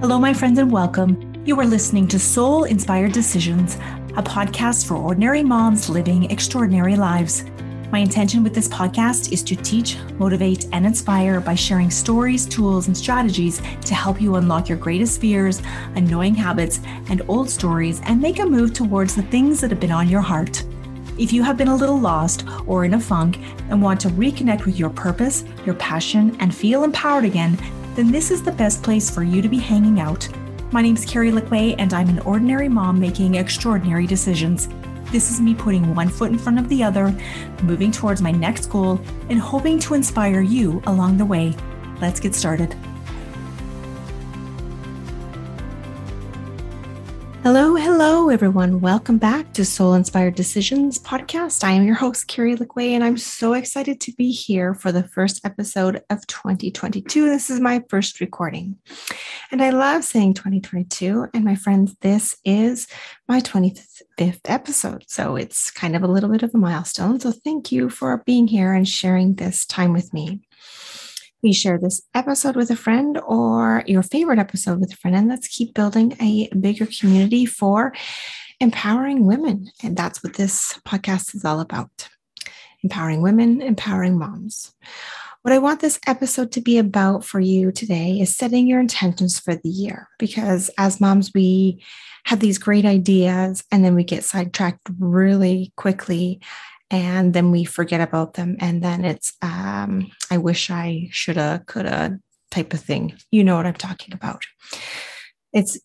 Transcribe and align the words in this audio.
Hello, 0.00 0.16
my 0.16 0.32
friends, 0.32 0.60
and 0.60 0.70
welcome. 0.70 1.42
You 1.44 1.58
are 1.58 1.66
listening 1.66 2.06
to 2.06 2.20
Soul 2.20 2.62
Inspired 2.62 3.10
Decisions, 3.10 3.74
a 4.16 4.22
podcast 4.22 4.86
for 4.86 4.94
ordinary 4.94 5.42
moms 5.42 5.90
living 5.90 6.30
extraordinary 6.30 6.94
lives. 6.94 7.44
My 7.90 7.98
intention 7.98 8.44
with 8.44 8.54
this 8.54 8.68
podcast 8.68 9.32
is 9.32 9.42
to 9.42 9.56
teach, 9.56 9.98
motivate, 10.12 10.66
and 10.72 10.86
inspire 10.86 11.40
by 11.40 11.56
sharing 11.56 11.90
stories, 11.90 12.46
tools, 12.46 12.86
and 12.86 12.96
strategies 12.96 13.60
to 13.86 13.94
help 13.96 14.20
you 14.20 14.36
unlock 14.36 14.68
your 14.68 14.78
greatest 14.78 15.20
fears, 15.20 15.62
annoying 15.96 16.36
habits, 16.36 16.78
and 17.10 17.22
old 17.26 17.50
stories 17.50 18.00
and 18.04 18.20
make 18.20 18.38
a 18.38 18.46
move 18.46 18.72
towards 18.74 19.16
the 19.16 19.22
things 19.22 19.60
that 19.60 19.70
have 19.72 19.80
been 19.80 19.90
on 19.90 20.08
your 20.08 20.20
heart. 20.20 20.62
If 21.18 21.32
you 21.32 21.42
have 21.42 21.56
been 21.56 21.66
a 21.66 21.74
little 21.74 21.98
lost 21.98 22.44
or 22.68 22.84
in 22.84 22.94
a 22.94 23.00
funk 23.00 23.40
and 23.68 23.82
want 23.82 24.00
to 24.02 24.10
reconnect 24.10 24.64
with 24.64 24.78
your 24.78 24.90
purpose, 24.90 25.42
your 25.66 25.74
passion, 25.74 26.36
and 26.38 26.54
feel 26.54 26.84
empowered 26.84 27.24
again, 27.24 27.58
then 27.98 28.12
this 28.12 28.30
is 28.30 28.44
the 28.44 28.52
best 28.52 28.80
place 28.80 29.10
for 29.10 29.24
you 29.24 29.42
to 29.42 29.48
be 29.48 29.58
hanging 29.58 29.98
out. 29.98 30.28
My 30.70 30.80
name's 30.82 31.04
Carrie 31.04 31.32
Lickway, 31.32 31.74
and 31.78 31.92
I'm 31.92 32.08
an 32.08 32.20
ordinary 32.20 32.68
mom 32.68 33.00
making 33.00 33.34
extraordinary 33.34 34.06
decisions. 34.06 34.68
This 35.10 35.32
is 35.32 35.40
me 35.40 35.52
putting 35.52 35.96
one 35.96 36.08
foot 36.08 36.30
in 36.30 36.38
front 36.38 36.60
of 36.60 36.68
the 36.68 36.84
other, 36.84 37.12
moving 37.64 37.90
towards 37.90 38.22
my 38.22 38.30
next 38.30 38.66
goal, 38.66 39.00
and 39.30 39.40
hoping 39.40 39.80
to 39.80 39.94
inspire 39.94 40.42
you 40.42 40.80
along 40.86 41.16
the 41.16 41.24
way. 41.24 41.56
Let's 42.00 42.20
get 42.20 42.36
started. 42.36 42.76
Hello, 47.44 47.76
hello, 47.76 48.30
everyone. 48.30 48.80
Welcome 48.80 49.16
back 49.16 49.52
to 49.52 49.64
Soul 49.64 49.94
Inspired 49.94 50.34
Decisions 50.34 50.98
podcast. 50.98 51.62
I 51.62 51.70
am 51.70 51.86
your 51.86 51.94
host, 51.94 52.26
Carrie 52.26 52.56
Lickway, 52.56 52.90
and 52.90 53.04
I'm 53.04 53.16
so 53.16 53.52
excited 53.52 54.00
to 54.00 54.12
be 54.12 54.32
here 54.32 54.74
for 54.74 54.90
the 54.90 55.04
first 55.04 55.46
episode 55.46 56.02
of 56.10 56.26
2022. 56.26 57.28
This 57.28 57.48
is 57.48 57.60
my 57.60 57.84
first 57.88 58.20
recording. 58.20 58.76
And 59.52 59.62
I 59.62 59.70
love 59.70 60.02
saying 60.02 60.34
2022. 60.34 61.28
And 61.32 61.44
my 61.44 61.54
friends, 61.54 61.94
this 62.00 62.36
is 62.44 62.88
my 63.28 63.40
25th 63.40 64.40
episode. 64.46 65.04
So 65.06 65.36
it's 65.36 65.70
kind 65.70 65.94
of 65.94 66.02
a 66.02 66.08
little 66.08 66.30
bit 66.30 66.42
of 66.42 66.52
a 66.54 66.58
milestone. 66.58 67.20
So 67.20 67.30
thank 67.30 67.70
you 67.70 67.88
for 67.88 68.20
being 68.26 68.48
here 68.48 68.72
and 68.72 68.86
sharing 68.86 69.36
this 69.36 69.64
time 69.64 69.92
with 69.92 70.12
me. 70.12 70.40
Please 71.40 71.56
share 71.56 71.78
this 71.78 72.02
episode 72.14 72.56
with 72.56 72.68
a 72.70 72.76
friend 72.76 73.20
or 73.26 73.84
your 73.86 74.02
favorite 74.02 74.40
episode 74.40 74.80
with 74.80 74.92
a 74.92 74.96
friend, 74.96 75.16
and 75.16 75.28
let's 75.28 75.46
keep 75.46 75.72
building 75.72 76.16
a 76.20 76.48
bigger 76.48 76.86
community 76.86 77.46
for 77.46 77.92
empowering 78.60 79.24
women. 79.24 79.70
And 79.84 79.96
that's 79.96 80.22
what 80.24 80.34
this 80.34 80.80
podcast 80.86 81.36
is 81.36 81.44
all 81.44 81.60
about 81.60 82.08
empowering 82.82 83.22
women, 83.22 83.60
empowering 83.60 84.18
moms. 84.18 84.74
What 85.42 85.54
I 85.54 85.58
want 85.58 85.80
this 85.80 86.00
episode 86.08 86.50
to 86.52 86.60
be 86.60 86.78
about 86.78 87.24
for 87.24 87.38
you 87.38 87.70
today 87.70 88.18
is 88.20 88.36
setting 88.36 88.66
your 88.66 88.80
intentions 88.80 89.38
for 89.38 89.54
the 89.54 89.68
year. 89.68 90.08
Because 90.18 90.70
as 90.76 91.00
moms, 91.00 91.30
we 91.32 91.84
have 92.24 92.40
these 92.40 92.58
great 92.58 92.84
ideas 92.84 93.64
and 93.70 93.84
then 93.84 93.94
we 93.94 94.02
get 94.02 94.24
sidetracked 94.24 94.90
really 94.98 95.72
quickly 95.76 96.40
and 96.90 97.34
then 97.34 97.50
we 97.50 97.64
forget 97.64 98.00
about 98.00 98.34
them 98.34 98.56
and 98.60 98.82
then 98.82 99.04
it's 99.04 99.34
um, 99.42 100.10
i 100.30 100.38
wish 100.38 100.70
i 100.70 101.08
shoulda 101.10 101.62
coulda 101.66 102.18
type 102.50 102.72
of 102.72 102.80
thing. 102.80 103.14
You 103.30 103.44
know 103.44 103.56
what 103.56 103.66
i'm 103.66 103.74
talking 103.74 104.14
about. 104.14 104.44
It's 105.52 105.78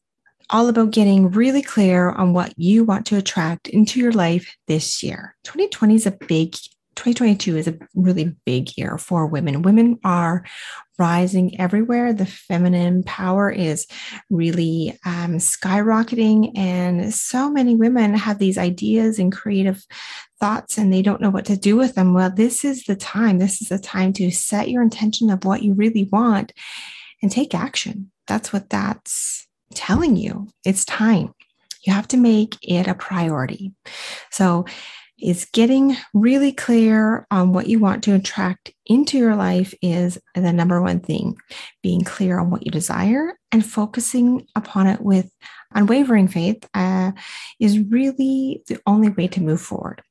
all 0.50 0.68
about 0.68 0.92
getting 0.92 1.32
really 1.32 1.62
clear 1.62 2.10
on 2.10 2.34
what 2.34 2.54
you 2.58 2.84
want 2.84 3.06
to 3.08 3.18
attract 3.18 3.68
into 3.70 4.00
your 4.00 4.12
life 4.12 4.56
this 4.68 5.02
year. 5.02 5.36
2020 5.46 5.96
is 5.96 6.06
a 6.06 6.12
big 6.12 6.56
2022 6.96 7.58
is 7.58 7.68
a 7.68 7.78
really 7.96 8.36
big 8.46 8.78
year 8.78 8.98
for 8.98 9.26
women. 9.26 9.62
Women 9.62 10.00
are 10.04 10.46
rising 11.00 11.60
everywhere. 11.60 12.14
The 12.14 12.26
feminine 12.26 13.04
power 13.04 13.50
is 13.50 13.88
really 14.30 14.98
um, 15.06 15.38
skyrocketing. 15.38 16.52
And 16.58 17.14
so 17.14 17.50
many 17.50 17.76
women 17.76 18.14
have 18.14 18.40
these 18.40 18.58
ideas 18.58 19.20
and 19.20 19.32
creative 19.32 19.84
thoughts 20.40 20.78
and 20.78 20.94
they 20.94 21.02
don't 21.02 21.22
know 21.22 21.30
what 21.30 21.46
to 21.46 21.58
do 21.58 21.76
with 21.76 21.96
them. 21.96 22.14
Well, 22.14 22.30
this 22.30 22.64
is 22.64 22.84
the 22.84 22.96
time. 22.96 23.40
This 23.40 23.62
is 23.62 23.70
the 23.70 23.80
time 23.80 24.14
to 24.14 24.30
set 24.32 24.70
your 24.70 24.84
intention 24.84 25.30
of 25.30 25.46
what 25.46 25.64
you 25.64 25.74
really 25.74 26.10
want 26.12 26.54
and 27.22 27.32
take 27.32 27.56
action. 27.56 28.12
That's 28.28 28.54
what 28.54 28.70
that's 28.70 29.48
telling 29.74 30.16
you. 30.16 30.48
It's 30.66 30.86
time. 30.86 31.34
You 31.86 31.94
have 31.94 32.08
to 32.10 32.18
make 32.18 32.58
it 32.62 32.88
a 32.88 32.94
priority. 32.94 33.74
So, 34.32 34.66
is 35.24 35.46
getting 35.46 35.96
really 36.14 36.52
clear 36.52 37.26
on 37.32 37.54
what 37.54 37.68
you 37.68 37.80
want 37.80 38.04
to 38.04 38.14
attract 38.14 38.74
into 38.86 39.18
your 39.18 39.36
life 39.36 39.74
is 39.82 40.20
the 40.36 40.52
number 40.52 40.82
one 40.82 41.00
thing. 41.00 41.38
Being 41.82 42.02
clear 42.02 42.40
on 42.40 42.50
what 42.50 42.66
you 42.66 42.72
desire 42.72 43.40
and 43.52 43.66
focusing 43.66 44.46
upon 44.56 44.88
it 44.88 45.00
with 45.00 45.32
unwavering 45.74 46.28
faith 46.28 46.68
uh, 46.74 47.14
is 47.60 47.80
really 47.80 48.64
the 48.68 48.80
only 48.86 49.10
way 49.10 49.28
to 49.30 49.42
move 49.42 49.62
forward. 49.62 50.02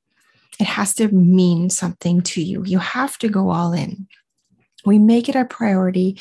It 0.58 0.66
has 0.66 0.94
to 0.94 1.08
mean 1.08 1.68
something 1.68 2.22
to 2.22 2.42
you. 2.42 2.64
You 2.64 2.78
have 2.78 3.18
to 3.18 3.28
go 3.28 3.50
all 3.50 3.72
in. 3.72 4.08
We 4.86 4.98
make 4.98 5.28
it 5.28 5.36
a 5.36 5.44
priority. 5.44 6.18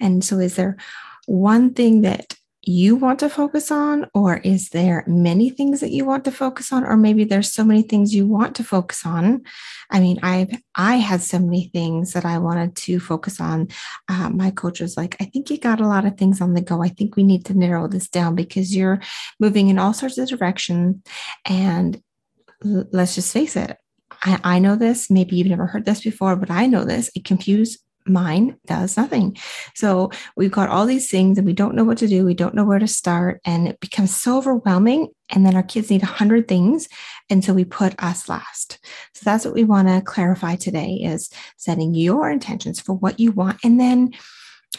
And 0.00 0.22
so, 0.22 0.38
is 0.38 0.56
there 0.56 0.76
one 1.26 1.72
thing 1.74 2.02
that 2.02 2.34
you 2.66 2.96
want 2.96 3.18
to 3.18 3.28
focus 3.28 3.70
on 3.70 4.06
or 4.14 4.38
is 4.38 4.70
there 4.70 5.04
many 5.06 5.50
things 5.50 5.80
that 5.80 5.90
you 5.90 6.04
want 6.04 6.24
to 6.24 6.32
focus 6.32 6.72
on 6.72 6.84
or 6.84 6.96
maybe 6.96 7.24
there's 7.24 7.52
so 7.52 7.64
many 7.64 7.82
things 7.82 8.14
you 8.14 8.26
want 8.26 8.56
to 8.56 8.64
focus 8.64 9.04
on? 9.04 9.42
I 9.90 10.00
mean 10.00 10.18
i've 10.22 10.50
i 10.74 10.96
had 10.96 11.20
so 11.20 11.38
many 11.38 11.68
things 11.68 12.12
that 12.12 12.24
i 12.24 12.38
wanted 12.38 12.74
to 12.76 12.98
focus 13.00 13.40
on. 13.40 13.68
Uh, 14.08 14.30
my 14.30 14.50
coach 14.50 14.80
was 14.80 14.96
like 14.96 15.16
i 15.20 15.24
think 15.24 15.50
you 15.50 15.58
got 15.58 15.80
a 15.80 15.88
lot 15.88 16.04
of 16.04 16.16
things 16.16 16.40
on 16.40 16.54
the 16.54 16.60
go. 16.60 16.82
I 16.82 16.88
think 16.88 17.16
we 17.16 17.22
need 17.22 17.44
to 17.46 17.54
narrow 17.54 17.88
this 17.88 18.08
down 18.08 18.34
because 18.34 18.74
you're 18.74 19.00
moving 19.38 19.68
in 19.68 19.78
all 19.78 19.94
sorts 19.94 20.18
of 20.18 20.28
directions 20.28 20.96
and 21.46 22.02
let's 22.62 23.14
just 23.14 23.32
face 23.32 23.56
it 23.56 23.76
I, 24.22 24.40
I 24.44 24.58
know 24.58 24.76
this. 24.76 25.10
Maybe 25.10 25.36
you've 25.36 25.48
never 25.48 25.66
heard 25.66 25.84
this 25.84 26.02
before 26.02 26.36
but 26.36 26.50
i 26.50 26.66
know 26.66 26.84
this. 26.84 27.10
It 27.14 27.24
confused 27.24 27.80
mine 28.06 28.56
does 28.66 28.96
nothing. 28.96 29.36
So 29.74 30.10
we've 30.36 30.50
got 30.50 30.68
all 30.68 30.86
these 30.86 31.10
things 31.10 31.38
and 31.38 31.46
we 31.46 31.52
don't 31.52 31.74
know 31.74 31.84
what 31.84 31.98
to 31.98 32.08
do. 32.08 32.24
We 32.24 32.34
don't 32.34 32.54
know 32.54 32.64
where 32.64 32.78
to 32.78 32.86
start. 32.86 33.40
And 33.44 33.68
it 33.68 33.80
becomes 33.80 34.14
so 34.14 34.38
overwhelming. 34.38 35.08
And 35.30 35.46
then 35.46 35.56
our 35.56 35.62
kids 35.62 35.90
need 35.90 36.02
a 36.02 36.06
hundred 36.06 36.48
things. 36.48 36.88
And 37.30 37.44
so 37.44 37.54
we 37.54 37.64
put 37.64 37.94
us 38.02 38.28
last. 38.28 38.78
So 39.14 39.22
that's 39.24 39.44
what 39.44 39.54
we 39.54 39.64
want 39.64 39.88
to 39.88 40.02
clarify 40.02 40.56
today 40.56 41.00
is 41.02 41.30
setting 41.56 41.94
your 41.94 42.30
intentions 42.30 42.80
for 42.80 42.94
what 42.94 43.18
you 43.18 43.32
want. 43.32 43.58
And 43.64 43.80
then 43.80 44.12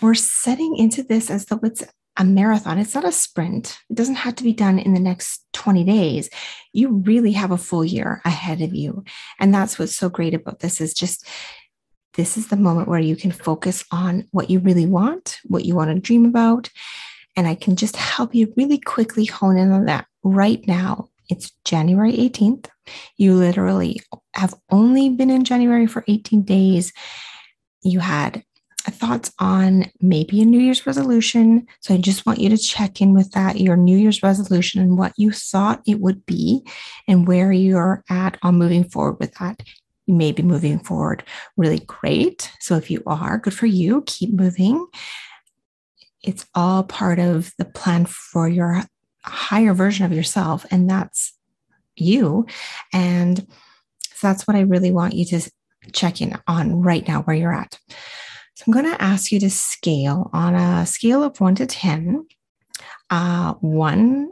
we're 0.01 0.13
setting 0.13 0.77
into 0.77 1.03
this 1.03 1.31
as 1.31 1.45
though 1.45 1.59
it's 1.63 1.83
a 2.17 2.23
marathon. 2.23 2.77
It's 2.77 2.95
not 2.95 3.05
a 3.05 3.11
sprint. 3.11 3.77
It 3.89 3.95
doesn't 3.95 4.15
have 4.15 4.35
to 4.35 4.43
be 4.43 4.53
done 4.53 4.79
in 4.79 4.93
the 4.93 4.99
next 4.99 5.45
20 5.53 5.83
days. 5.83 6.29
You 6.71 7.01
really 7.05 7.33
have 7.33 7.51
a 7.51 7.57
full 7.57 7.83
year 7.83 8.21
ahead 8.23 8.61
of 8.61 8.73
you. 8.73 9.03
And 9.39 9.53
that's 9.53 9.77
what's 9.77 9.97
so 9.97 10.09
great 10.09 10.33
about 10.33 10.59
this 10.59 10.79
is 10.79 10.93
just 10.93 11.27
this 12.15 12.37
is 12.37 12.47
the 12.47 12.55
moment 12.55 12.87
where 12.87 12.99
you 12.99 13.15
can 13.15 13.31
focus 13.31 13.83
on 13.91 14.27
what 14.31 14.49
you 14.49 14.59
really 14.59 14.85
want, 14.85 15.39
what 15.45 15.65
you 15.65 15.75
want 15.75 15.93
to 15.93 15.99
dream 15.99 16.25
about. 16.25 16.69
And 17.35 17.47
I 17.47 17.55
can 17.55 17.75
just 17.75 17.95
help 17.95 18.33
you 18.33 18.53
really 18.55 18.77
quickly 18.77 19.25
hone 19.25 19.57
in 19.57 19.71
on 19.71 19.85
that 19.85 20.07
right 20.23 20.65
now. 20.67 21.09
It's 21.29 21.51
January 21.65 22.13
18th. 22.13 22.67
You 23.17 23.33
literally 23.35 24.01
have 24.35 24.53
only 24.69 25.09
been 25.09 25.29
in 25.29 25.43
January 25.43 25.87
for 25.87 26.05
18 26.07 26.43
days. 26.43 26.93
You 27.81 27.99
had 27.99 28.43
thoughts 28.91 29.33
on 29.39 29.91
maybe 29.99 30.41
a 30.41 30.45
New 30.45 30.59
Year's 30.59 30.85
resolution. 30.85 31.67
So 31.81 31.95
I 31.95 31.97
just 31.97 32.25
want 32.25 32.39
you 32.39 32.49
to 32.49 32.57
check 32.57 33.01
in 33.01 33.13
with 33.13 33.31
that, 33.31 33.59
your 33.59 33.75
New 33.75 33.97
Year's 33.97 34.21
resolution 34.21 34.81
and 34.81 34.97
what 34.97 35.13
you 35.17 35.31
thought 35.31 35.81
it 35.87 35.99
would 35.99 36.25
be 36.25 36.65
and 37.07 37.27
where 37.27 37.51
you're 37.51 38.03
at 38.09 38.37
on 38.43 38.55
moving 38.55 38.83
forward 38.83 39.17
with 39.19 39.33
that 39.35 39.59
you 40.05 40.13
may 40.13 40.31
be 40.31 40.43
moving 40.43 40.79
forward 40.79 41.23
really 41.57 41.79
great. 41.79 42.51
So 42.59 42.75
if 42.75 42.91
you 42.91 43.01
are, 43.05 43.37
good 43.37 43.53
for 43.53 43.65
you, 43.65 44.03
keep 44.05 44.33
moving. 44.33 44.85
It's 46.23 46.45
all 46.55 46.83
part 46.83 47.19
of 47.19 47.51
the 47.57 47.65
plan 47.65 48.05
for 48.05 48.47
your 48.47 48.83
higher 49.23 49.73
version 49.73 50.05
of 50.05 50.11
yourself, 50.11 50.65
and 50.71 50.89
that's 50.89 51.33
you. 51.95 52.45
And 52.93 53.47
so 54.13 54.27
that's 54.27 54.47
what 54.47 54.55
I 54.55 54.61
really 54.61 54.91
want 54.91 55.13
you 55.13 55.25
to 55.25 55.51
check 55.93 56.21
in 56.21 56.37
on 56.47 56.81
right 56.81 57.07
now, 57.07 57.21
where 57.23 57.35
you're 57.35 57.53
at. 57.53 57.79
So 58.55 58.63
I'm 58.67 58.73
going 58.73 58.85
to 58.85 59.01
ask 59.01 59.31
you 59.31 59.39
to 59.41 59.49
scale 59.49 60.29
on 60.33 60.55
a 60.55 60.85
scale 60.85 61.23
of 61.23 61.39
one 61.41 61.55
to 61.55 61.65
10. 61.65 62.25
Uh, 63.09 63.53
one, 63.55 64.29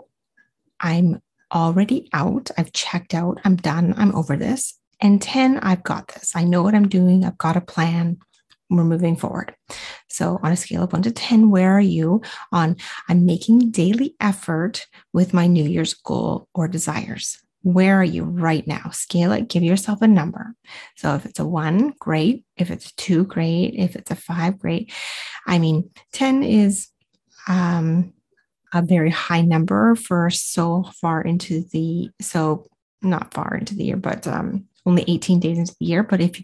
I'm 0.80 1.22
already 1.54 2.10
out. 2.14 2.50
I've 2.58 2.74
checked 2.74 3.14
out. 3.14 3.40
I'm 3.44 3.56
done. 3.56 3.94
I'm 3.98 4.16
over 4.16 4.36
this. 4.36 4.80
And 5.04 5.22
10, 5.22 5.60
I've 5.60 5.84
got 5.84 6.08
this. 6.08 6.32
I 6.34 6.46
know 6.46 6.64
what 6.64 6.74
I'm 6.74 6.88
doing. 6.88 7.26
I've 7.26 7.38
got 7.38 7.58
a 7.58 7.62
plan. 7.62 8.20
We're 8.70 8.86
moving 8.86 9.18
forward. 9.18 9.54
So, 10.10 10.40
on 10.42 10.54
a 10.54 10.56
scale 10.56 10.84
of 10.84 10.94
one 10.94 11.02
to 11.02 11.12
10, 11.12 11.52
where 11.52 11.74
are 11.74 11.82
you 11.82 12.22
on 12.54 12.78
I'm 13.10 13.26
making 13.26 13.72
daily 13.72 14.16
effort 14.22 14.88
with 15.12 15.34
my 15.34 15.46
New 15.46 15.66
Year's 15.66 15.94
goal 15.94 16.48
or 16.56 16.70
desires? 16.70 17.38
Where 17.64 18.00
are 18.00 18.04
you 18.06 18.24
right 18.24 18.66
now? 18.66 18.90
Scale 18.92 19.34
it, 19.34 19.50
give 19.50 19.62
yourself 19.62 20.02
a 20.02 20.08
number. 20.08 20.56
So, 20.96 21.14
if 21.16 21.26
it's 21.26 21.40
a 21.40 21.46
one, 21.46 21.94
great. 22.00 22.46
If 22.56 22.72
it's 22.72 22.94
two, 22.94 23.26
great. 23.26 23.74
If 23.76 23.98
it's 23.98 24.10
a 24.10 24.16
five, 24.16 24.58
great. 24.58 24.94
I 25.46 25.60
mean, 25.60 25.90
10 26.14 26.44
is 26.44 26.88
um, 27.50 28.14
a 28.74 28.82
very 28.82 29.10
high 29.10 29.42
number 29.42 29.96
for 29.96 30.30
so 30.30 30.84
far 31.02 31.22
into 31.22 31.66
the 31.74 32.10
so 32.22 32.66
not 33.02 33.34
far 33.34 33.56
into 33.56 33.76
the 33.76 33.84
year, 33.84 33.98
but 33.98 34.26
um, 34.26 34.66
only 34.86 35.04
18 35.08 35.40
days 35.40 35.58
into 35.58 35.76
the 35.80 35.86
year. 35.86 36.04
But 36.04 36.22
if 36.22 36.42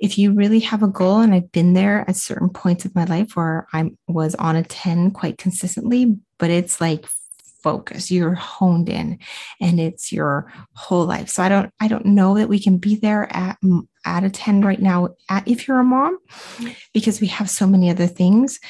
if 0.00 0.18
you 0.18 0.32
really 0.34 0.60
have 0.60 0.82
a 0.82 0.88
goal, 0.88 1.20
and 1.20 1.32
I've 1.32 1.52
been 1.52 1.72
there 1.72 2.04
at 2.08 2.16
certain 2.16 2.50
points 2.50 2.84
of 2.84 2.94
my 2.94 3.04
life 3.04 3.36
where 3.36 3.66
I 3.72 3.90
was 4.08 4.34
on 4.34 4.56
a 4.56 4.62
10 4.62 5.12
quite 5.12 5.38
consistently, 5.38 6.16
but 6.38 6.50
it's 6.50 6.80
like 6.80 7.06
focus 7.64 8.10
you're 8.10 8.34
honed 8.34 8.90
in 8.90 9.18
and 9.58 9.80
it's 9.80 10.12
your 10.12 10.52
whole 10.74 11.06
life. 11.06 11.30
So 11.30 11.42
i 11.42 11.48
don't 11.48 11.72
i 11.80 11.88
don't 11.88 12.04
know 12.04 12.36
that 12.36 12.50
we 12.50 12.60
can 12.60 12.76
be 12.76 12.96
there 12.96 13.26
at 13.34 13.58
at 14.04 14.22
a 14.22 14.28
10 14.28 14.60
right 14.60 14.80
now 14.80 15.08
at, 15.30 15.48
if 15.48 15.66
you're 15.66 15.80
a 15.80 15.84
mom 15.84 16.18
mm-hmm. 16.28 16.72
because 16.92 17.22
we 17.22 17.26
have 17.28 17.48
so 17.48 17.66
many 17.66 17.88
other 17.88 18.06
things 18.06 18.60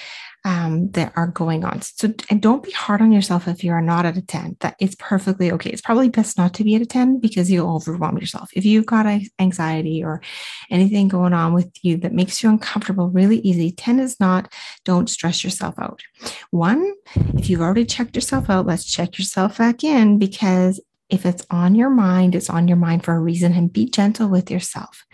um, 0.44 0.90
that 0.90 1.12
are 1.16 1.26
going 1.26 1.64
on. 1.64 1.80
So, 1.80 2.12
and 2.28 2.40
don't 2.40 2.62
be 2.62 2.70
hard 2.70 3.00
on 3.00 3.12
yourself 3.12 3.48
if 3.48 3.64
you 3.64 3.72
are 3.72 3.80
not 3.80 4.04
at 4.04 4.18
a 4.18 4.22
10. 4.22 4.58
That 4.60 4.76
it's 4.78 4.94
perfectly 4.98 5.50
okay. 5.52 5.70
It's 5.70 5.80
probably 5.80 6.10
best 6.10 6.36
not 6.36 6.52
to 6.54 6.64
be 6.64 6.74
at 6.74 6.82
a 6.82 6.86
10 6.86 7.18
because 7.18 7.50
you'll 7.50 7.74
overwhelm 7.74 8.18
yourself. 8.18 8.50
If 8.52 8.64
you've 8.66 8.84
got 8.84 9.06
anxiety 9.38 10.04
or 10.04 10.20
anything 10.70 11.08
going 11.08 11.32
on 11.32 11.54
with 11.54 11.70
you 11.82 11.96
that 11.98 12.12
makes 12.12 12.42
you 12.42 12.50
uncomfortable 12.50 13.08
really 13.08 13.38
easy, 13.38 13.70
10 13.70 13.98
is 13.98 14.20
not, 14.20 14.52
don't 14.84 15.08
stress 15.08 15.42
yourself 15.42 15.76
out. 15.78 16.02
One, 16.50 16.92
if 17.36 17.48
you've 17.48 17.62
already 17.62 17.86
checked 17.86 18.14
yourself 18.14 18.50
out, 18.50 18.66
let's 18.66 18.84
check 18.84 19.18
yourself 19.18 19.58
back 19.58 19.82
in 19.82 20.18
because 20.18 20.80
if 21.08 21.24
it's 21.24 21.46
on 21.50 21.74
your 21.74 21.90
mind, 21.90 22.34
it's 22.34 22.50
on 22.50 22.68
your 22.68 22.76
mind 22.76 23.04
for 23.04 23.14
a 23.14 23.20
reason 23.20 23.52
and 23.52 23.72
be 23.72 23.86
gentle 23.86 24.28
with 24.28 24.50
yourself. 24.50 25.04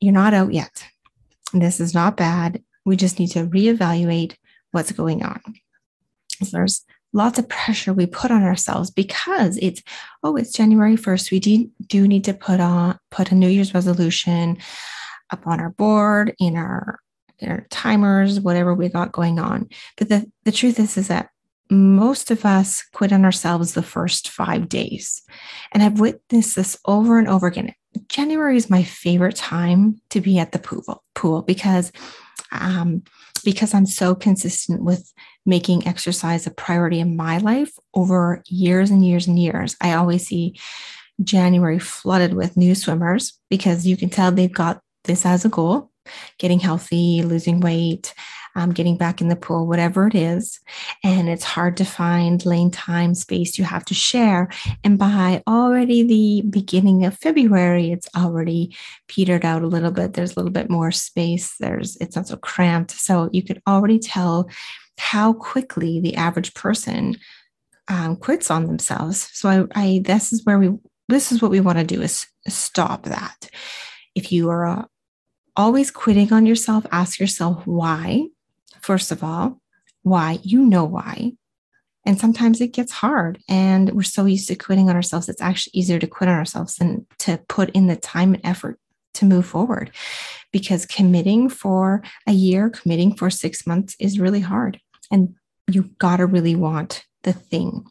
You're 0.00 0.14
not 0.14 0.34
out 0.34 0.52
yet. 0.52 0.84
This 1.52 1.78
is 1.78 1.92
not 1.92 2.16
bad 2.16 2.62
we 2.84 2.96
just 2.96 3.18
need 3.18 3.28
to 3.28 3.46
reevaluate 3.46 4.36
what's 4.72 4.92
going 4.92 5.22
on. 5.22 5.40
There's 6.50 6.84
lots 7.12 7.38
of 7.38 7.48
pressure 7.48 7.92
we 7.92 8.06
put 8.06 8.30
on 8.30 8.42
ourselves 8.42 8.90
because 8.90 9.58
it's 9.58 9.82
oh 10.22 10.36
it's 10.36 10.52
January 10.52 10.96
1st 10.96 11.30
we 11.30 11.40
do, 11.40 11.70
do 11.86 12.08
need 12.08 12.24
to 12.24 12.34
put 12.34 12.60
on 12.60 12.98
put 13.10 13.30
a 13.30 13.34
new 13.34 13.48
year's 13.48 13.74
resolution 13.74 14.58
up 15.30 15.46
on 15.46 15.60
our 15.60 15.70
board 15.70 16.34
in 16.38 16.56
our 16.56 17.00
in 17.38 17.50
our 17.50 17.66
timers 17.70 18.40
whatever 18.40 18.74
we 18.74 18.88
got 18.88 19.12
going 19.12 19.38
on. 19.38 19.68
But 19.96 20.08
the 20.08 20.30
the 20.44 20.52
truth 20.52 20.80
is 20.80 20.96
is 20.96 21.08
that 21.08 21.28
most 21.70 22.30
of 22.30 22.44
us 22.44 22.82
quit 22.92 23.12
on 23.12 23.24
ourselves 23.24 23.72
the 23.72 23.82
first 23.82 24.28
5 24.28 24.68
days 24.68 25.22
and 25.72 25.82
I've 25.82 26.00
witnessed 26.00 26.56
this 26.56 26.78
over 26.86 27.18
and 27.18 27.28
over 27.28 27.46
again. 27.46 27.74
January 28.08 28.56
is 28.56 28.70
my 28.70 28.82
favorite 28.82 29.36
time 29.36 30.00
to 30.10 30.20
be 30.20 30.38
at 30.38 30.52
the 30.52 30.58
pool 30.58 31.04
pool 31.14 31.42
because 31.42 31.92
um, 32.52 33.02
because 33.44 33.74
I'm 33.74 33.86
so 33.86 34.14
consistent 34.14 34.82
with 34.82 35.12
making 35.44 35.86
exercise 35.86 36.46
a 36.46 36.50
priority 36.50 37.00
in 37.00 37.16
my 37.16 37.38
life 37.38 37.72
over 37.94 38.42
years 38.46 38.90
and 38.90 39.04
years 39.04 39.26
and 39.26 39.38
years. 39.38 39.76
I 39.80 39.94
always 39.94 40.26
see 40.26 40.58
January 41.22 41.78
flooded 41.78 42.34
with 42.34 42.56
new 42.56 42.74
swimmers 42.74 43.38
because 43.50 43.86
you 43.86 43.96
can 43.96 44.10
tell 44.10 44.30
they've 44.30 44.52
got 44.52 44.80
this 45.04 45.26
as 45.26 45.44
a 45.44 45.48
goal 45.48 45.90
getting 46.38 46.58
healthy, 46.58 47.22
losing 47.22 47.60
weight, 47.60 48.14
um, 48.54 48.72
getting 48.72 48.96
back 48.96 49.20
in 49.20 49.28
the 49.28 49.36
pool, 49.36 49.66
whatever 49.66 50.06
it 50.06 50.14
is. 50.14 50.60
And 51.02 51.28
it's 51.28 51.44
hard 51.44 51.76
to 51.78 51.84
find 51.84 52.44
lane 52.44 52.70
time 52.70 53.14
space 53.14 53.58
you 53.58 53.64
have 53.64 53.84
to 53.86 53.94
share. 53.94 54.50
And 54.84 54.98
by 54.98 55.42
already 55.46 56.02
the 56.02 56.48
beginning 56.48 57.04
of 57.04 57.18
February, 57.18 57.92
it's 57.92 58.08
already 58.16 58.76
petered 59.08 59.44
out 59.44 59.62
a 59.62 59.66
little 59.66 59.90
bit. 59.90 60.14
There's 60.14 60.32
a 60.32 60.38
little 60.38 60.52
bit 60.52 60.70
more 60.70 60.90
space. 60.90 61.54
There's 61.58 61.96
it's 61.96 62.16
not 62.16 62.28
so 62.28 62.36
cramped. 62.36 62.92
So 62.92 63.28
you 63.32 63.42
could 63.42 63.62
already 63.66 63.98
tell 63.98 64.48
how 64.98 65.32
quickly 65.32 66.00
the 66.00 66.16
average 66.16 66.54
person 66.54 67.16
um, 67.88 68.16
quits 68.16 68.50
on 68.50 68.66
themselves. 68.66 69.28
So 69.32 69.48
I, 69.48 69.64
I 69.74 70.02
this 70.04 70.32
is 70.32 70.44
where 70.44 70.58
we 70.58 70.70
this 71.08 71.32
is 71.32 71.42
what 71.42 71.50
we 71.50 71.60
want 71.60 71.78
to 71.78 71.84
do 71.84 72.00
is 72.02 72.26
stop 72.48 73.04
that. 73.04 73.50
If 74.14 74.32
you 74.32 74.50
are 74.50 74.66
uh, 74.66 74.84
always 75.56 75.90
quitting 75.90 76.32
on 76.32 76.46
yourself, 76.46 76.86
ask 76.90 77.18
yourself 77.18 77.66
why. 77.66 78.28
First 78.82 79.10
of 79.10 79.22
all, 79.24 79.60
why? 80.02 80.38
You 80.42 80.64
know 80.64 80.84
why. 80.84 81.32
And 82.04 82.18
sometimes 82.18 82.60
it 82.60 82.72
gets 82.72 82.90
hard 82.90 83.38
and 83.48 83.92
we're 83.92 84.02
so 84.02 84.24
used 84.24 84.48
to 84.48 84.56
quitting 84.56 84.90
on 84.90 84.96
ourselves. 84.96 85.28
It's 85.28 85.40
actually 85.40 85.78
easier 85.78 86.00
to 86.00 86.06
quit 86.06 86.28
on 86.28 86.36
ourselves 86.36 86.76
than 86.76 87.06
to 87.20 87.40
put 87.48 87.70
in 87.70 87.86
the 87.86 87.94
time 87.94 88.34
and 88.34 88.44
effort 88.44 88.78
to 89.14 89.24
move 89.24 89.46
forward 89.46 89.92
because 90.52 90.84
committing 90.84 91.48
for 91.48 92.02
a 92.26 92.32
year, 92.32 92.70
committing 92.70 93.14
for 93.14 93.30
six 93.30 93.66
months 93.66 93.94
is 94.00 94.18
really 94.18 94.40
hard. 94.40 94.80
And 95.12 95.34
you 95.70 95.90
got 95.98 96.16
to 96.16 96.26
really 96.26 96.56
want 96.56 97.04
the 97.22 97.32
thing. 97.32 97.86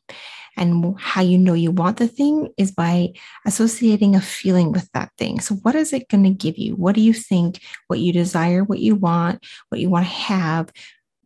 And 0.57 0.95
how 0.99 1.21
you 1.21 1.37
know 1.37 1.53
you 1.53 1.71
want 1.71 1.97
the 1.97 2.07
thing 2.07 2.49
is 2.57 2.71
by 2.71 3.13
associating 3.45 4.15
a 4.15 4.21
feeling 4.21 4.71
with 4.71 4.91
that 4.93 5.11
thing. 5.17 5.39
So, 5.39 5.55
what 5.55 5.75
is 5.75 5.93
it 5.93 6.09
going 6.09 6.23
to 6.23 6.29
give 6.29 6.57
you? 6.57 6.75
What 6.75 6.95
do 6.95 7.01
you 7.01 7.13
think? 7.13 7.61
What 7.87 7.99
you 7.99 8.11
desire, 8.13 8.63
what 8.63 8.79
you 8.79 8.95
want, 8.95 9.45
what 9.69 9.79
you 9.79 9.89
want 9.89 10.05
to 10.05 10.11
have? 10.11 10.71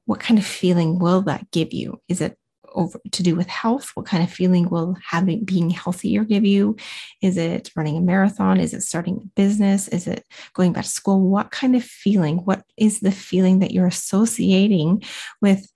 What 0.05 0.19
kind 0.19 0.37
of 0.37 0.45
feeling 0.45 0.99
will 0.99 1.21
that 1.23 1.49
give 1.51 1.73
you? 1.73 1.99
Is 2.07 2.21
it 2.21 2.37
over 2.75 2.99
to 3.11 3.23
do 3.23 3.35
with 3.35 3.47
health? 3.47 3.91
What 3.95 4.05
kind 4.05 4.23
of 4.23 4.29
feeling 4.29 4.69
will 4.69 4.95
having 5.03 5.43
being 5.43 5.69
healthier 5.69 6.23
give 6.23 6.45
you? 6.45 6.75
Is 7.21 7.37
it 7.37 7.71
running 7.75 7.97
a 7.97 8.01
marathon? 8.01 8.59
Is 8.59 8.73
it 8.73 8.83
starting 8.83 9.21
a 9.23 9.27
business? 9.35 9.87
Is 9.87 10.07
it 10.07 10.25
going 10.53 10.73
back 10.73 10.83
to 10.83 10.89
school? 10.89 11.21
What 11.21 11.51
kind 11.51 11.75
of 11.75 11.83
feeling? 11.83 12.37
What 12.37 12.63
is 12.77 12.99
the 12.99 13.11
feeling 13.11 13.59
that 13.59 13.71
you're 13.71 13.87
associating 13.87 15.03
with 15.41 15.71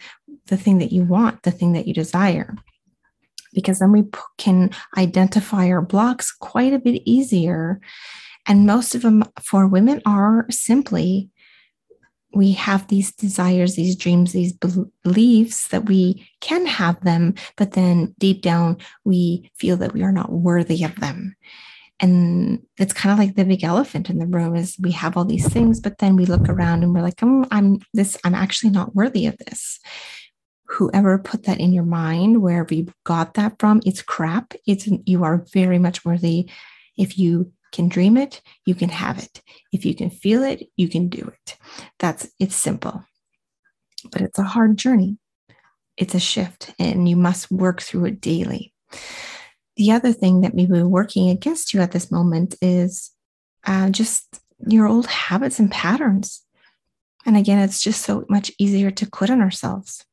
the 0.48 0.58
thing 0.58 0.80
that 0.80 0.92
you 0.92 1.04
want, 1.04 1.44
the 1.44 1.52
thing 1.52 1.74
that 1.74 1.88
you 1.88 1.94
desire? 1.94 2.56
Because 3.54 3.80
then 3.80 3.92
we 3.92 4.04
can 4.38 4.70
identify 4.98 5.70
our 5.70 5.82
blocks 5.82 6.32
quite 6.32 6.74
a 6.74 6.80
bit 6.80 7.02
easier. 7.06 7.80
And 8.48 8.66
most 8.66 8.96
of 8.96 9.02
them 9.02 9.24
for 9.42 9.68
women 9.68 10.02
are 10.06 10.46
simply 10.50 11.30
we 12.34 12.52
have 12.52 12.88
these 12.88 13.12
desires, 13.12 13.76
these 13.76 13.96
dreams, 13.96 14.34
these 14.34 14.54
beliefs 15.04 15.70
that 15.70 15.86
we 15.86 16.28
can 16.42 16.66
have 16.68 17.02
them, 17.02 17.34
but 17.58 17.72
then 17.72 18.14
deep 18.20 18.44
down 18.44 18.78
we 19.04 19.50
feel 19.56 19.78
that 19.78 19.94
we 19.94 20.04
are 20.04 20.12
not 20.12 20.32
worthy 20.32 20.84
of 20.84 20.96
them. 20.98 21.36
And 22.00 22.62
it's 22.78 22.94
kind 22.94 23.12
of 23.12 23.20
like 23.20 23.36
the 23.36 23.44
big 23.44 23.64
elephant 23.64 24.10
in 24.10 24.20
the 24.20 24.28
room 24.28 24.56
is 24.56 24.78
we 24.80 24.92
have 24.92 25.18
all 25.18 25.26
these 25.26 25.52
things, 25.52 25.82
but 25.82 25.98
then 25.98 26.16
we 26.16 26.26
look 26.26 26.48
around 26.48 26.84
and 26.84 26.94
we're 26.94 27.02
like, 27.02 27.22
oh, 27.22 27.46
I'm 27.52 27.80
this, 27.94 28.18
I'm 28.24 28.36
actually 28.36 28.70
not 28.70 28.96
worthy 28.96 29.26
of 29.26 29.36
this 29.38 29.80
whoever 30.70 31.18
put 31.18 31.44
that 31.44 31.60
in 31.60 31.74
your 31.74 31.84
mind, 31.84 32.42
wherever 32.42 32.74
you 32.74 32.88
got 33.04 33.34
that 33.34 33.56
from, 33.60 33.82
it's 33.86 34.02
crap. 34.02 34.54
It's 34.68 34.88
you 35.06 35.24
are 35.24 35.46
very 35.52 35.80
much 35.80 36.06
worthy. 36.06 36.50
If 36.98 37.18
you 37.18 37.52
can 37.72 37.90
dream 37.90 38.18
it, 38.18 38.42
you 38.66 38.76
can 38.76 38.90
have 38.90 39.18
it. 39.18 39.42
If 39.74 39.86
you 39.86 39.96
can 39.96 40.10
feel 40.10 40.44
it, 40.44 40.68
you 40.76 40.88
can 40.88 41.10
do 41.10 41.22
it. 41.22 41.58
That's 41.98 42.28
it's 42.40 42.56
simple. 42.56 43.04
But 44.12 44.22
it's 44.22 44.40
a 44.40 44.44
hard 44.44 44.78
journey. 44.78 45.18
It's 45.98 46.16
a 46.16 46.20
shift 46.20 46.74
and 46.80 47.10
you 47.10 47.16
must 47.16 47.52
work 47.52 47.82
through 47.82 48.06
it 48.06 48.22
daily. 48.22 48.74
The 49.76 49.92
other 49.92 50.14
thing 50.14 50.42
that 50.42 50.54
may 50.54 50.66
be 50.66 50.84
working 50.84 51.30
against 51.30 51.74
you 51.74 51.82
at 51.82 51.92
this 51.92 52.12
moment 52.12 52.56
is 52.62 53.12
uh, 53.66 53.90
just 53.90 54.40
your 54.68 54.88
old 54.88 55.08
habits 55.08 55.60
and 55.60 55.72
patterns. 55.72 56.44
And 57.26 57.36
again, 57.36 57.60
it's 57.60 57.82
just 57.82 58.02
so 58.02 58.26
much 58.30 58.52
easier 58.58 58.92
to 58.92 59.06
quit 59.06 59.30
on 59.30 59.42
ourselves 59.42 60.06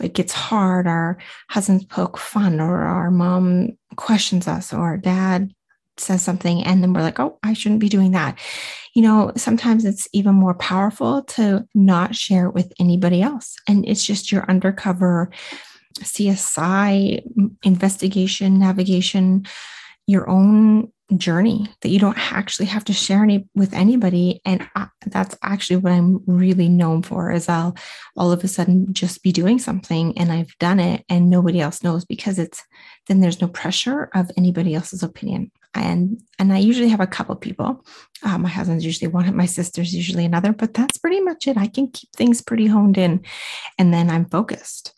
it 0.00 0.14
gets 0.14 0.32
hard, 0.32 0.86
our 0.86 1.18
husbands 1.48 1.84
poke 1.84 2.18
fun, 2.18 2.60
or 2.60 2.82
our 2.82 3.10
mom 3.10 3.70
questions 3.96 4.48
us, 4.48 4.72
or 4.72 4.80
our 4.80 4.96
dad 4.96 5.52
says 5.96 6.22
something, 6.22 6.64
and 6.64 6.82
then 6.82 6.92
we're 6.92 7.02
like, 7.02 7.20
oh, 7.20 7.38
I 7.42 7.52
shouldn't 7.52 7.80
be 7.80 7.88
doing 7.88 8.12
that. 8.12 8.38
You 8.94 9.02
know, 9.02 9.32
sometimes 9.36 9.84
it's 9.84 10.08
even 10.12 10.34
more 10.34 10.54
powerful 10.54 11.22
to 11.22 11.66
not 11.74 12.14
share 12.14 12.46
it 12.46 12.54
with 12.54 12.72
anybody 12.78 13.22
else. 13.22 13.56
And 13.68 13.86
it's 13.88 14.04
just 14.04 14.32
your 14.32 14.44
undercover 14.48 15.30
CSI 16.00 17.22
investigation, 17.62 18.58
navigation, 18.58 19.46
your 20.06 20.28
own 20.28 20.92
journey 21.16 21.68
that 21.82 21.90
you 21.90 21.98
don't 21.98 22.18
actually 22.32 22.66
have 22.66 22.84
to 22.84 22.92
share 22.92 23.22
any 23.22 23.46
with 23.54 23.74
anybody 23.74 24.40
and 24.44 24.66
I, 24.74 24.88
that's 25.06 25.36
actually 25.42 25.76
what 25.76 25.92
i'm 25.92 26.22
really 26.26 26.68
known 26.68 27.02
for 27.02 27.30
is 27.30 27.46
i'll 27.46 27.76
all 28.16 28.32
of 28.32 28.42
a 28.42 28.48
sudden 28.48 28.92
just 28.94 29.22
be 29.22 29.30
doing 29.30 29.58
something 29.58 30.16
and 30.16 30.32
i've 30.32 30.56
done 30.58 30.80
it 30.80 31.04
and 31.10 31.28
nobody 31.28 31.60
else 31.60 31.82
knows 31.82 32.06
because 32.06 32.38
it's 32.38 32.62
then 33.06 33.20
there's 33.20 33.42
no 33.42 33.48
pressure 33.48 34.08
of 34.14 34.30
anybody 34.36 34.74
else's 34.74 35.02
opinion 35.02 35.50
and 35.74 36.20
and 36.38 36.52
I 36.52 36.58
usually 36.58 36.88
have 36.88 37.00
a 37.00 37.06
couple 37.06 37.34
people. 37.36 37.84
Uh, 38.22 38.38
my 38.38 38.48
husband's 38.48 38.84
usually 38.84 39.10
one, 39.10 39.36
my 39.36 39.46
sister's 39.46 39.94
usually 39.94 40.24
another, 40.24 40.52
but 40.52 40.74
that's 40.74 40.98
pretty 40.98 41.20
much 41.20 41.46
it. 41.46 41.56
I 41.56 41.66
can 41.66 41.88
keep 41.88 42.10
things 42.12 42.40
pretty 42.40 42.66
honed 42.66 42.96
in, 42.96 43.24
and 43.78 43.92
then 43.92 44.10
I'm 44.10 44.26
focused, 44.26 44.94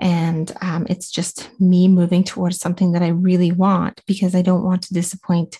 and 0.00 0.52
um, 0.60 0.86
it's 0.88 1.10
just 1.10 1.50
me 1.60 1.88
moving 1.88 2.22
towards 2.22 2.58
something 2.58 2.92
that 2.92 3.02
I 3.02 3.08
really 3.08 3.52
want 3.52 4.00
because 4.06 4.34
I 4.34 4.42
don't 4.42 4.64
want 4.64 4.82
to 4.82 4.94
disappoint 4.94 5.58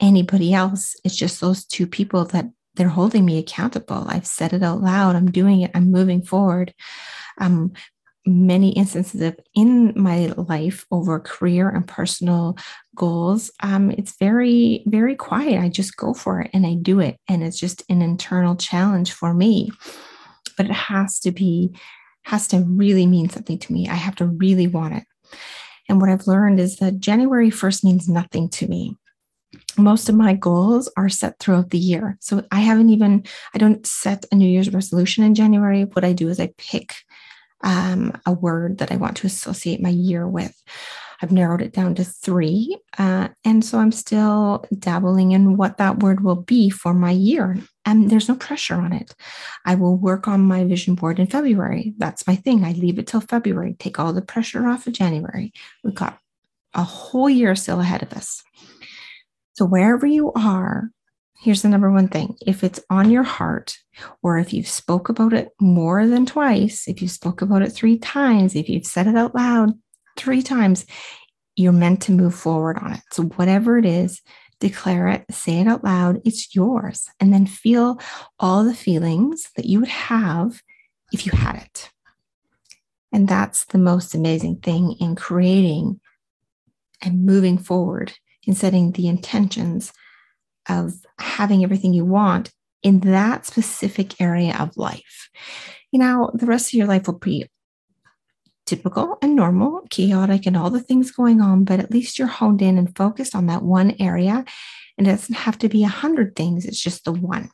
anybody 0.00 0.52
else. 0.52 0.94
It's 1.04 1.16
just 1.16 1.40
those 1.40 1.64
two 1.64 1.86
people 1.86 2.24
that 2.26 2.46
they're 2.74 2.88
holding 2.88 3.24
me 3.24 3.38
accountable. 3.38 4.04
I've 4.06 4.26
said 4.26 4.52
it 4.52 4.62
out 4.62 4.80
loud. 4.80 5.16
I'm 5.16 5.30
doing 5.30 5.62
it. 5.62 5.70
I'm 5.74 5.90
moving 5.90 6.22
forward. 6.22 6.74
Um, 7.38 7.72
many 8.26 8.72
instances 8.72 9.22
of 9.22 9.38
in 9.54 9.92
my 9.96 10.26
life 10.36 10.84
over 10.90 11.18
career 11.18 11.68
and 11.70 11.88
personal 11.88 12.58
goals 12.94 13.50
um, 13.62 13.90
it's 13.92 14.18
very 14.18 14.82
very 14.86 15.14
quiet 15.14 15.58
i 15.58 15.68
just 15.68 15.96
go 15.96 16.12
for 16.12 16.42
it 16.42 16.50
and 16.52 16.66
i 16.66 16.74
do 16.74 17.00
it 17.00 17.18
and 17.26 17.42
it's 17.42 17.58
just 17.58 17.82
an 17.88 18.02
internal 18.02 18.54
challenge 18.54 19.12
for 19.12 19.32
me 19.32 19.70
but 20.58 20.66
it 20.66 20.72
has 20.72 21.18
to 21.20 21.30
be 21.30 21.74
has 22.28 22.46
to 22.48 22.60
really 22.60 23.06
mean 23.06 23.30
something 23.30 23.58
to 23.58 23.72
me. 23.72 23.88
I 23.88 23.94
have 23.94 24.14
to 24.16 24.26
really 24.26 24.66
want 24.66 24.94
it. 24.94 25.04
And 25.88 26.00
what 26.00 26.10
i've 26.10 26.26
learned 26.26 26.60
is 26.60 26.76
that 26.76 27.00
january 27.00 27.50
1st 27.50 27.84
means 27.84 28.08
nothing 28.08 28.50
to 28.50 28.68
me. 28.68 28.96
Most 29.78 30.10
of 30.10 30.14
my 30.14 30.34
goals 30.34 30.90
are 30.98 31.08
set 31.08 31.38
throughout 31.38 31.70
the 31.70 31.78
year. 31.78 32.18
So 32.20 32.44
i 32.52 32.60
haven't 32.60 32.90
even 32.90 33.24
i 33.54 33.58
don't 33.58 33.86
set 33.86 34.26
a 34.30 34.34
new 34.34 34.48
year's 34.48 34.72
resolution 34.72 35.24
in 35.24 35.34
january. 35.34 35.84
What 35.84 36.04
i 36.04 36.12
do 36.12 36.28
is 36.28 36.38
i 36.38 36.52
pick 36.58 36.94
um, 37.62 38.12
a 38.24 38.32
word 38.32 38.78
that 38.78 38.92
I 38.92 38.96
want 38.96 39.16
to 39.18 39.26
associate 39.26 39.82
my 39.82 39.88
year 39.88 40.26
with. 40.26 40.54
I've 41.20 41.32
narrowed 41.32 41.62
it 41.62 41.72
down 41.72 41.94
to 41.96 42.04
three. 42.04 42.78
Uh, 42.96 43.28
and 43.44 43.64
so 43.64 43.78
I'm 43.78 43.92
still 43.92 44.64
dabbling 44.78 45.32
in 45.32 45.56
what 45.56 45.78
that 45.78 46.00
word 46.00 46.22
will 46.22 46.36
be 46.36 46.70
for 46.70 46.94
my 46.94 47.10
year. 47.10 47.58
And 47.84 48.10
there's 48.10 48.28
no 48.28 48.36
pressure 48.36 48.74
on 48.74 48.92
it. 48.92 49.14
I 49.64 49.74
will 49.74 49.96
work 49.96 50.28
on 50.28 50.40
my 50.42 50.64
vision 50.64 50.94
board 50.94 51.18
in 51.18 51.26
February. 51.26 51.94
That's 51.98 52.26
my 52.26 52.36
thing. 52.36 52.64
I 52.64 52.72
leave 52.72 52.98
it 52.98 53.06
till 53.06 53.20
February, 53.20 53.74
take 53.78 53.98
all 53.98 54.12
the 54.12 54.22
pressure 54.22 54.66
off 54.68 54.86
of 54.86 54.92
January. 54.92 55.52
We've 55.82 55.94
got 55.94 56.18
a 56.74 56.82
whole 56.82 57.30
year 57.30 57.56
still 57.56 57.80
ahead 57.80 58.02
of 58.02 58.12
us. 58.12 58.42
So 59.54 59.64
wherever 59.64 60.06
you 60.06 60.32
are, 60.34 60.90
here's 61.40 61.62
the 61.62 61.68
number 61.68 61.90
one 61.90 62.08
thing 62.08 62.36
if 62.46 62.62
it's 62.62 62.80
on 62.90 63.10
your 63.10 63.22
heart 63.22 63.78
or 64.22 64.38
if 64.38 64.52
you've 64.52 64.68
spoke 64.68 65.08
about 65.08 65.32
it 65.32 65.50
more 65.60 66.06
than 66.06 66.26
twice 66.26 66.88
if 66.88 67.00
you 67.00 67.08
spoke 67.08 67.42
about 67.42 67.62
it 67.62 67.70
three 67.70 67.96
times 67.96 68.56
if 68.56 68.68
you've 68.68 68.86
said 68.86 69.06
it 69.06 69.16
out 69.16 69.34
loud 69.34 69.72
three 70.18 70.42
times 70.42 70.86
you're 71.56 71.72
meant 71.72 72.02
to 72.02 72.12
move 72.12 72.34
forward 72.34 72.78
on 72.78 72.92
it. 72.92 73.00
So 73.12 73.24
whatever 73.24 73.78
it 73.78 73.86
is 73.86 74.20
declare 74.60 75.06
it 75.08 75.24
say 75.30 75.60
it 75.60 75.68
out 75.68 75.84
loud 75.84 76.20
it's 76.24 76.54
yours. 76.54 77.08
And 77.20 77.32
then 77.32 77.46
feel 77.46 78.00
all 78.38 78.64
the 78.64 78.74
feelings 78.74 79.48
that 79.56 79.66
you 79.66 79.80
would 79.80 79.88
have 79.88 80.62
if 81.12 81.26
you 81.26 81.32
had 81.32 81.56
it. 81.56 81.90
And 83.12 83.26
that's 83.26 83.64
the 83.66 83.78
most 83.78 84.14
amazing 84.14 84.56
thing 84.56 84.96
in 85.00 85.14
creating 85.14 86.00
and 87.02 87.24
moving 87.24 87.56
forward 87.56 88.12
in 88.46 88.54
setting 88.54 88.92
the 88.92 89.08
intentions 89.08 89.92
of 90.68 90.94
having 91.18 91.62
everything 91.62 91.92
you 91.92 92.04
want 92.04 92.50
in 92.82 93.00
that 93.00 93.46
specific 93.46 94.20
area 94.20 94.56
of 94.58 94.76
life. 94.76 95.28
You 95.92 95.98
know, 95.98 96.30
the 96.34 96.46
rest 96.46 96.68
of 96.68 96.74
your 96.74 96.86
life 96.86 97.06
will 97.06 97.18
be 97.18 97.46
typical 98.68 99.16
and 99.22 99.34
normal, 99.34 99.82
chaotic, 99.90 100.44
and 100.46 100.56
all 100.56 100.70
the 100.70 100.80
things 100.80 101.10
going 101.10 101.40
on, 101.40 101.64
but 101.64 101.80
at 101.80 101.90
least 101.90 102.18
you're 102.18 102.28
honed 102.28 102.60
in 102.60 102.76
and 102.76 102.94
focused 102.94 103.34
on 103.34 103.46
that 103.46 103.62
one 103.62 103.94
area. 103.98 104.44
And 104.96 105.06
it 105.06 105.10
doesn't 105.10 105.36
have 105.36 105.58
to 105.58 105.68
be 105.68 105.84
a 105.84 105.88
hundred 105.88 106.36
things, 106.36 106.66
it's 106.66 106.80
just 106.80 107.04
the 107.04 107.12
one. 107.12 107.50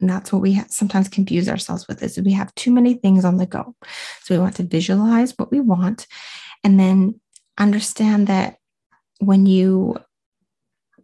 And 0.00 0.10
that's 0.10 0.32
what 0.32 0.42
we 0.42 0.60
sometimes 0.68 1.08
confuse 1.08 1.48
ourselves 1.48 1.86
with 1.88 2.02
is 2.02 2.20
we 2.20 2.32
have 2.32 2.54
too 2.56 2.72
many 2.72 2.94
things 2.94 3.24
on 3.24 3.36
the 3.36 3.46
go. 3.46 3.74
So 4.22 4.34
we 4.34 4.40
want 4.40 4.56
to 4.56 4.64
visualize 4.64 5.32
what 5.36 5.50
we 5.50 5.60
want 5.60 6.06
and 6.64 6.78
then 6.78 7.20
understand 7.56 8.26
that 8.26 8.56
when 9.20 9.46
you 9.46 9.96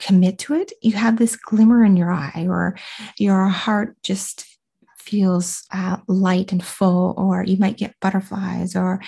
commit 0.00 0.38
to 0.40 0.54
it, 0.54 0.72
you 0.82 0.92
have 0.92 1.18
this 1.18 1.36
glimmer 1.36 1.84
in 1.84 1.96
your 1.96 2.10
eye, 2.10 2.46
or 2.48 2.76
your 3.16 3.46
heart 3.46 3.96
just 4.02 4.44
feels 5.00 5.64
uh, 5.72 5.96
light 6.06 6.52
and 6.52 6.64
full, 6.64 7.14
or 7.16 7.44
you 7.44 7.56
might 7.56 7.76
get 7.76 7.98
butterflies, 8.00 8.76
or 8.76 9.00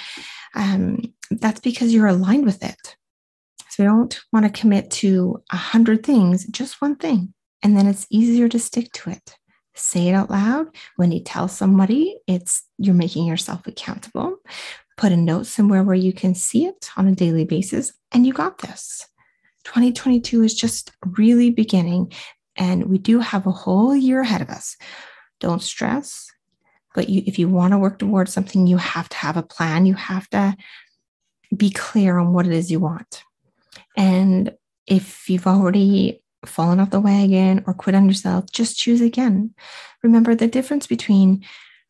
um, 0.54 1.12
that's 1.30 1.60
because 1.60 1.94
you're 1.94 2.06
aligned 2.06 2.44
with 2.44 2.62
it. 2.64 2.96
So 3.68 3.82
we 3.82 3.86
don't 3.86 4.20
want 4.32 4.44
to 4.44 4.60
commit 4.60 4.90
to 4.92 5.42
a 5.50 5.56
hundred 5.56 6.04
things, 6.04 6.46
just 6.46 6.82
one 6.82 6.96
thing, 6.96 7.32
and 7.62 7.76
then 7.76 7.86
it's 7.86 8.06
easier 8.10 8.48
to 8.48 8.58
stick 8.58 8.92
to 8.92 9.10
it. 9.10 9.36
Say 9.74 10.08
it 10.08 10.14
out 10.14 10.30
loud. 10.30 10.66
When 10.96 11.12
you 11.12 11.20
tell 11.20 11.48
somebody, 11.48 12.18
it's 12.26 12.62
you're 12.78 12.94
making 12.94 13.26
yourself 13.26 13.66
accountable. 13.66 14.36
Put 14.98 15.12
a 15.12 15.16
note 15.16 15.46
somewhere 15.46 15.82
where 15.82 15.94
you 15.94 16.12
can 16.12 16.34
see 16.34 16.66
it 16.66 16.90
on 16.96 17.08
a 17.08 17.14
daily 17.14 17.44
basis, 17.44 17.92
and 18.12 18.26
you 18.26 18.32
got 18.32 18.58
this. 18.58 19.06
2022 19.64 20.42
is 20.42 20.54
just 20.54 20.92
really 21.16 21.50
beginning, 21.50 22.12
and 22.56 22.86
we 22.86 22.98
do 22.98 23.20
have 23.20 23.46
a 23.46 23.50
whole 23.50 23.96
year 23.96 24.20
ahead 24.20 24.42
of 24.42 24.50
us. 24.50 24.76
Don't 25.42 25.60
stress, 25.60 26.30
but 26.94 27.08
you, 27.08 27.24
if 27.26 27.36
you 27.36 27.48
want 27.48 27.72
to 27.72 27.78
work 27.78 27.98
towards 27.98 28.32
something, 28.32 28.68
you 28.68 28.76
have 28.76 29.08
to 29.08 29.16
have 29.16 29.36
a 29.36 29.42
plan. 29.42 29.86
You 29.86 29.94
have 29.94 30.30
to 30.30 30.56
be 31.56 31.70
clear 31.70 32.18
on 32.18 32.32
what 32.32 32.46
it 32.46 32.52
is 32.52 32.70
you 32.70 32.78
want. 32.78 33.24
And 33.96 34.52
if 34.86 35.28
you've 35.28 35.48
already 35.48 36.22
fallen 36.46 36.78
off 36.78 36.90
the 36.90 37.00
wagon 37.00 37.64
or 37.66 37.74
quit 37.74 37.96
on 37.96 38.06
yourself, 38.06 38.52
just 38.52 38.78
choose 38.78 39.00
again. 39.00 39.52
Remember 40.04 40.36
the 40.36 40.46
difference 40.46 40.86
between 40.86 41.44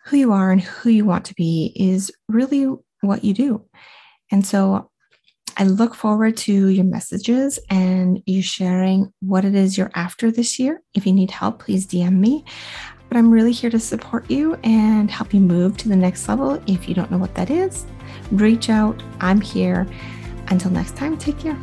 who 0.07 0.17
you 0.17 0.33
are 0.33 0.51
and 0.51 0.63
who 0.63 0.89
you 0.89 1.05
want 1.05 1.27
to 1.27 1.35
be 1.35 1.75
is 1.77 2.11
really 2.29 2.75
what 3.03 3.23
you 3.23 3.35
do. 3.35 3.65
And 4.31 4.47
so 4.47 4.91
I 5.57 5.65
look 5.65 5.95
forward 5.95 6.37
to 6.39 6.69
your 6.69 6.85
messages 6.85 7.59
and 7.69 8.23
you 8.25 8.43
sharing 8.43 9.13
what 9.21 9.45
it 9.45 9.55
is 9.55 9.77
you're 9.77 9.91
after 9.95 10.31
this 10.31 10.59
year. 10.59 10.83
If 10.95 11.07
you 11.07 11.13
need 11.13 11.31
help, 11.31 11.61
please 11.61 11.87
DM 11.87 12.19
me. 12.19 12.45
But 13.13 13.19
I'm 13.19 13.31
really 13.31 13.53
here 13.53 13.69
to 13.69 13.79
support 13.79 14.31
you 14.31 14.55
and 14.65 15.11
help 15.11 15.35
you 15.35 15.41
move 15.41 15.77
to 15.77 15.89
the 15.91 15.95
next 15.95 16.27
level. 16.31 16.59
If 16.67 16.89
you 16.89 16.95
don't 16.95 17.11
know 17.11 17.19
what 17.19 17.35
that 17.35 17.51
is, 17.51 17.85
reach 18.31 18.71
out. 18.71 19.03
I'm 19.21 19.39
here. 19.39 19.87
Until 20.49 20.71
next 20.71 20.97
time, 20.97 21.19
take 21.19 21.39
care. 21.39 21.59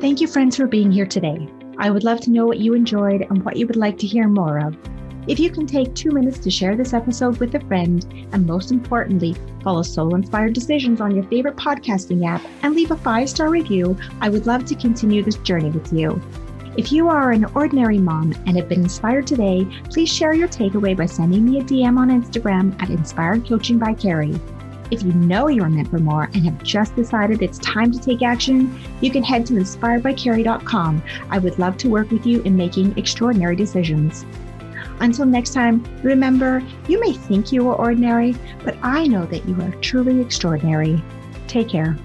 Thank 0.00 0.20
you, 0.20 0.26
friends, 0.26 0.56
for 0.56 0.66
being 0.66 0.90
here 0.90 1.06
today. 1.06 1.48
I 1.78 1.90
would 1.90 2.02
love 2.02 2.20
to 2.22 2.30
know 2.32 2.44
what 2.44 2.58
you 2.58 2.74
enjoyed 2.74 3.20
and 3.20 3.44
what 3.44 3.56
you 3.56 3.68
would 3.68 3.76
like 3.76 3.98
to 3.98 4.06
hear 4.08 4.26
more 4.26 4.58
of. 4.58 4.76
If 5.28 5.38
you 5.38 5.48
can 5.48 5.64
take 5.64 5.94
two 5.94 6.10
minutes 6.10 6.40
to 6.40 6.50
share 6.50 6.74
this 6.74 6.92
episode 6.92 7.38
with 7.38 7.54
a 7.54 7.60
friend, 7.60 8.04
and 8.32 8.44
most 8.44 8.72
importantly, 8.72 9.36
follow 9.62 9.82
Soul 9.82 10.16
Inspired 10.16 10.54
Decisions 10.54 11.00
on 11.00 11.14
your 11.14 11.24
favorite 11.26 11.54
podcasting 11.54 12.26
app 12.26 12.42
and 12.64 12.74
leave 12.74 12.90
a 12.90 12.96
five 12.96 13.30
star 13.30 13.48
review, 13.48 13.96
I 14.20 14.28
would 14.28 14.48
love 14.48 14.64
to 14.64 14.74
continue 14.74 15.22
this 15.22 15.36
journey 15.36 15.70
with 15.70 15.92
you. 15.92 16.20
If 16.74 16.90
you 16.90 17.10
are 17.10 17.32
an 17.32 17.44
ordinary 17.54 17.98
mom 17.98 18.32
and 18.46 18.56
have 18.56 18.66
been 18.66 18.80
inspired 18.80 19.26
today, 19.26 19.66
please 19.90 20.08
share 20.08 20.32
your 20.32 20.48
takeaway 20.48 20.96
by 20.96 21.04
sending 21.04 21.44
me 21.44 21.60
a 21.60 21.62
DM 21.62 21.98
on 21.98 22.08
Instagram 22.08 22.80
at 22.82 22.88
Inspired 22.88 23.46
Coaching 23.46 23.78
by 23.78 23.92
Carrie. 23.92 24.40
If 24.90 25.02
you 25.02 25.12
know 25.12 25.48
you 25.48 25.62
are 25.62 25.68
meant 25.68 25.90
for 25.90 25.98
more 25.98 26.30
and 26.32 26.44
have 26.46 26.62
just 26.62 26.96
decided 26.96 27.42
it's 27.42 27.58
time 27.58 27.92
to 27.92 28.00
take 28.00 28.22
action, 28.22 28.74
you 29.02 29.10
can 29.10 29.22
head 29.22 29.44
to 29.46 29.52
inspiredbycarrie.com. 29.52 31.02
I 31.28 31.38
would 31.38 31.58
love 31.58 31.76
to 31.76 31.90
work 31.90 32.10
with 32.10 32.24
you 32.24 32.40
in 32.44 32.56
making 32.56 32.96
extraordinary 32.96 33.54
decisions. 33.54 34.24
Until 35.00 35.26
next 35.26 35.52
time, 35.52 35.84
remember, 36.02 36.62
you 36.88 36.98
may 37.00 37.12
think 37.12 37.52
you 37.52 37.68
are 37.68 37.74
ordinary, 37.74 38.34
but 38.64 38.78
I 38.82 39.06
know 39.06 39.26
that 39.26 39.46
you 39.46 39.60
are 39.60 39.72
truly 39.82 40.22
extraordinary. 40.22 41.02
Take 41.48 41.68
care. 41.68 41.98